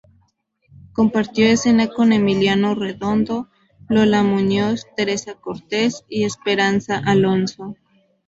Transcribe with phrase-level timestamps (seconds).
[0.93, 3.49] Compartió escena con Emiliano Redondo,
[3.87, 7.75] Lola Muñoz, Teresa Cortes y Esperanza Alonso.